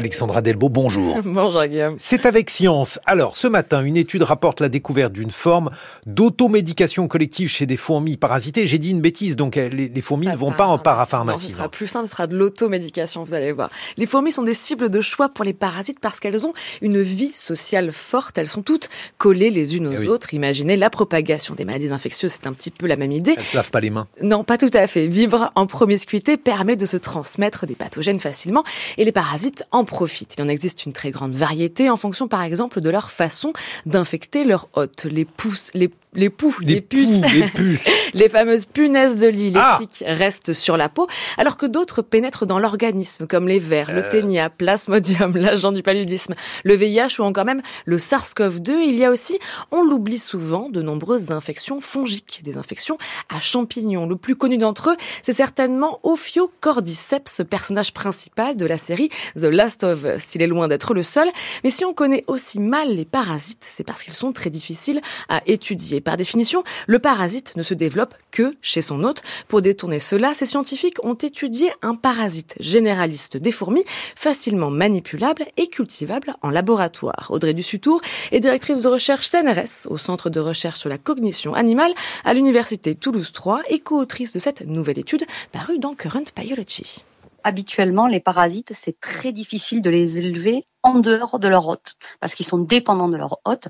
[0.00, 1.20] Alexandra Delbo, bonjour.
[1.24, 1.96] bonjour Guillaume.
[1.98, 2.98] C'est avec Science.
[3.04, 5.68] Alors, ce matin, une étude rapporte la découverte d'une forme
[6.06, 8.66] d'automédication collective chez des fourmis parasitées.
[8.66, 11.50] J'ai dit une bêtise, donc euh, les, fourmis ne vont pas en parapharmacie.
[11.50, 13.68] ce sera plus simple, ce sera de l'automédication, vous allez voir.
[13.98, 17.34] Les fourmis sont des cibles de choix pour les parasites parce qu'elles ont une vie
[17.34, 18.38] sociale forte.
[18.38, 18.88] Elles sont toutes
[19.18, 20.32] collées les unes aux eh autres.
[20.32, 23.34] Imaginez la propagation des maladies infectieuses, c'est un petit peu la même idée.
[23.36, 24.08] Elles se lavent pas les mains.
[24.22, 25.08] Non, pas tout à fait.
[25.08, 28.64] Vivre en promiscuité permet de se transmettre des pathogènes facilement
[28.96, 30.36] et les parasites en profitent.
[30.38, 33.52] Il en existe une très grande variété en fonction par exemple de leur façon
[33.84, 35.04] d'infecter leur hôte.
[35.04, 37.84] Les pousses, les les poux, les, puces, les, puces.
[38.14, 41.06] les fameuses punaises de lit, les ah tiques restent sur la peau,
[41.38, 44.10] alors que d'autres pénètrent dans l'organisme, comme les vers, le euh.
[44.10, 48.70] ténia, plasmodium, l'agent du paludisme, le VIH ou encore même le SARS-CoV-2.
[48.88, 49.38] Il y a aussi,
[49.70, 54.06] on l'oublie souvent, de nombreuses infections fongiques, des infections à champignons.
[54.06, 59.84] Le plus connu d'entre eux, c'est certainement Ophiocordyceps, personnage principal de la série The Last
[59.84, 60.34] of Us.
[60.34, 61.28] Il est loin d'être le seul,
[61.62, 65.42] mais si on connaît aussi mal les parasites, c'est parce qu'ils sont très difficiles à
[65.46, 69.22] étudier par définition, le parasite ne se développe que chez son hôte.
[69.48, 73.84] Pour détourner cela, ces scientifiques ont étudié un parasite généraliste des fourmis,
[74.16, 77.28] facilement manipulable et cultivable en laboratoire.
[77.30, 78.00] Audrey Dussutour
[78.32, 81.92] est directrice de recherche CNRS au Centre de recherche sur la cognition animale
[82.24, 87.04] à l'Université Toulouse 3 et co-autrice de cette nouvelle étude parue dans Current Biology
[87.44, 92.34] habituellement, les parasites, c'est très difficile de les élever en dehors de leur hôte, parce
[92.34, 93.68] qu'ils sont dépendants de leur hôte.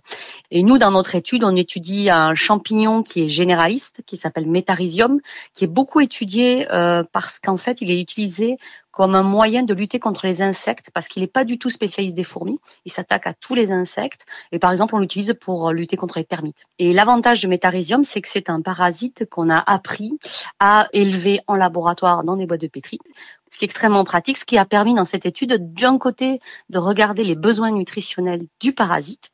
[0.50, 5.20] Et nous, dans notre étude, on étudie un champignon qui est généraliste, qui s'appelle Metarhizium,
[5.54, 8.58] qui est beaucoup étudié euh, parce qu'en fait, il est utilisé
[9.00, 12.14] comme un moyen de lutter contre les insectes, parce qu'il n'est pas du tout spécialiste
[12.14, 12.60] des fourmis.
[12.84, 14.26] Il s'attaque à tous les insectes.
[14.52, 16.66] Et par exemple, on l'utilise pour lutter contre les termites.
[16.78, 20.18] Et l'avantage de Metarhizium, c'est que c'est un parasite qu'on a appris
[20.58, 22.98] à élever en laboratoire dans des boîtes de pétri
[23.50, 26.38] ce qui est extrêmement pratique, ce qui a permis dans cette étude d'un côté
[26.68, 29.30] de regarder les besoins nutritionnels du parasite,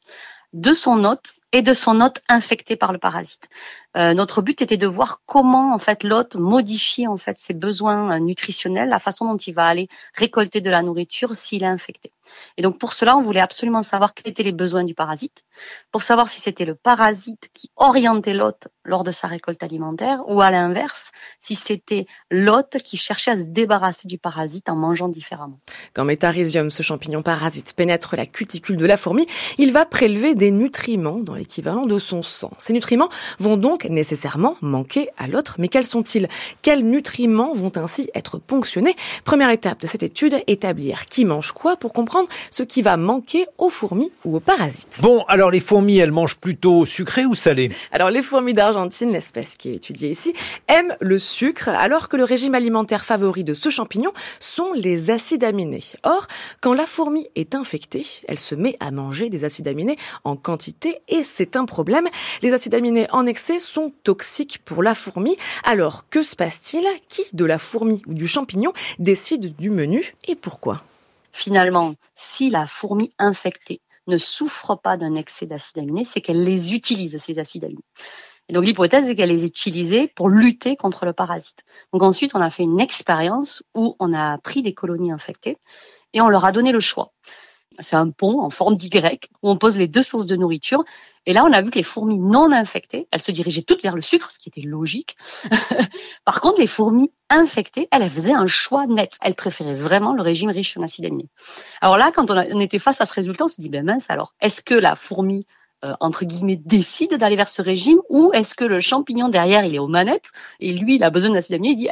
[0.52, 3.48] de son hôte et de son hôte infecté par le parasite.
[3.96, 8.12] Euh, notre but était de voir comment en fait l'hôte modifie en fait ses besoins
[8.12, 12.12] euh, nutritionnels, la façon dont il va aller récolter de la nourriture s'il est infecté.
[12.56, 15.44] Et donc pour cela, on voulait absolument savoir quels étaient les besoins du parasite,
[15.92, 20.40] pour savoir si c'était le parasite qui orientait l'hôte lors de sa récolte alimentaire, ou
[20.40, 25.58] à l'inverse, si c'était l'hôte qui cherchait à se débarrasser du parasite en mangeant différemment.
[25.94, 29.26] Quand Metarhizium, ce champignon parasite, pénètre la cuticule de la fourmi,
[29.58, 32.52] il va prélever des nutriments dans l'équivalent de son sang.
[32.58, 33.08] Ces nutriments
[33.38, 36.28] vont donc nécessairement manquer à l'autre, mais quels sont-ils?
[36.62, 38.96] Quels nutriments vont ainsi être ponctionnés?
[39.24, 43.46] Première étape de cette étude, établir qui mange quoi pour comprendre ce qui va manquer
[43.58, 44.98] aux fourmis ou aux parasites.
[45.00, 47.70] Bon, alors les fourmis, elles mangent plutôt sucré ou salé?
[47.92, 50.32] Alors les fourmis d'Argentine, l'espèce qui est étudiée ici,
[50.68, 55.44] aiment le sucre, alors que le régime alimentaire favori de ce champignon sont les acides
[55.44, 55.82] aminés.
[56.02, 56.26] Or,
[56.60, 61.02] quand la fourmi est infectée, elle se met à manger des acides aminés en quantité
[61.08, 62.08] et c'est un problème.
[62.42, 65.36] Les acides aminés en excès sont toxiques pour la fourmi.
[65.64, 66.86] Alors, que se passe-t-il?
[67.08, 70.82] Qui de la fourmi ou du champignon décide du menu et pourquoi?
[71.32, 76.72] Finalement, si la fourmi infectée ne souffre pas d'un excès d'acides aminés, c'est qu'elle les
[76.72, 77.84] utilise, ces acides aminés.
[78.48, 81.64] Et donc l'hypothèse est qu'elle les utilisait pour lutter contre le parasite.
[81.92, 85.58] Donc ensuite, on a fait une expérience où on a pris des colonies infectées
[86.12, 87.12] et on leur a donné le choix
[87.78, 88.90] c'est un pont en forme d'Y
[89.42, 90.84] où on pose les deux sources de nourriture.
[91.26, 93.94] Et là, on a vu que les fourmis non infectées, elles se dirigeaient toutes vers
[93.94, 95.16] le sucre, ce qui était logique.
[96.24, 99.18] Par contre, les fourmis infectées, elles, faisaient un choix net.
[99.20, 101.28] Elles préféraient vraiment le régime riche en acides aminés.
[101.80, 104.34] Alors là, quand on, était face à ce résultat, on s'est dit, ben mince, alors,
[104.40, 105.44] est-ce que la fourmi
[105.84, 109.74] euh, entre guillemets, décide d'aller vers ce régime ou est-ce que le champignon derrière, il
[109.74, 111.88] est aux manettes et lui, il a besoin d'acides aminés, il dit,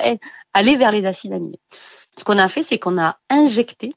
[0.55, 1.61] allez vers les acides aminés.
[2.17, 3.93] Ce qu'on a fait, c'est qu'on a injecté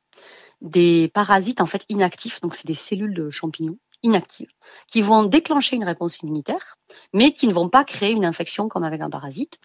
[0.62, 4.52] des parasites en fait inactifs, donc c'est des cellules de champignons inactives,
[4.88, 6.78] qui vont déclencher une réponse immunitaire,
[7.14, 9.58] mais qui ne vont pas créer une infection comme avec un parasite.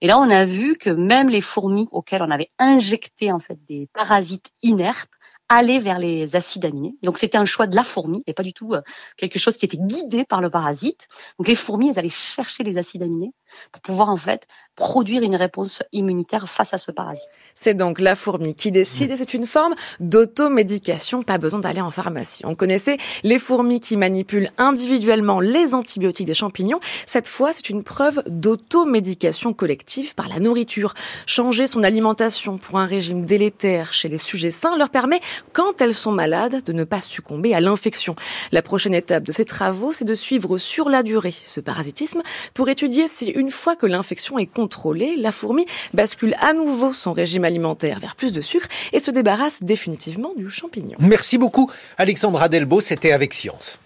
[0.00, 3.58] Et là, on a vu que même les fourmis auxquelles on avait injecté en fait
[3.68, 5.10] des parasites inertes
[5.48, 6.94] allaient vers les acides aminés.
[7.02, 8.82] Donc c'était un choix de la fourmi et pas du tout euh,
[9.16, 11.08] quelque chose qui était guidé par le parasite.
[11.38, 13.32] Donc les fourmis, elles allaient chercher les acides aminés
[13.72, 14.46] pour pouvoir en fait
[14.78, 17.28] produire une réponse immunitaire face à ce parasite.
[17.56, 21.90] C'est donc la fourmi qui décide et c'est une forme d'automédication, pas besoin d'aller en
[21.90, 22.42] pharmacie.
[22.46, 26.78] On connaissait les fourmis qui manipulent individuellement les antibiotiques des champignons.
[27.06, 30.94] Cette fois, c'est une preuve d'automédication collective par la nourriture.
[31.26, 35.20] Changer son alimentation pour un régime délétère chez les sujets sains leur permet,
[35.52, 38.14] quand elles sont malades, de ne pas succomber à l'infection.
[38.52, 42.22] La prochaine étape de ces travaux, c'est de suivre sur la durée ce parasitisme
[42.54, 45.64] pour étudier si une fois que l'infection est contrôlée, la fourmi
[45.94, 50.50] bascule à nouveau son régime alimentaire vers plus de sucre et se débarrasse définitivement du
[50.50, 50.98] champignon.
[50.98, 53.80] Merci beaucoup Alexandra Delbo, c'était avec Science.